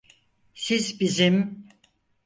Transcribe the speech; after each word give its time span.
Siz 0.53 0.99
bizim… 0.99 1.65